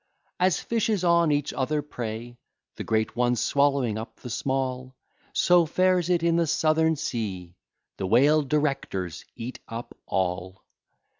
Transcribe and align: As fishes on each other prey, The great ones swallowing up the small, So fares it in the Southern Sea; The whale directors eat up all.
As 0.39 0.59
fishes 0.59 1.03
on 1.03 1.31
each 1.31 1.53
other 1.53 1.83
prey, 1.83 2.39
The 2.77 2.83
great 2.83 3.15
ones 3.15 3.39
swallowing 3.39 3.99
up 3.99 4.15
the 4.15 4.31
small, 4.31 4.95
So 5.31 5.67
fares 5.67 6.09
it 6.09 6.23
in 6.23 6.37
the 6.37 6.47
Southern 6.47 6.95
Sea; 6.95 7.55
The 7.97 8.07
whale 8.07 8.41
directors 8.41 9.25
eat 9.35 9.59
up 9.67 9.95
all. 10.07 10.63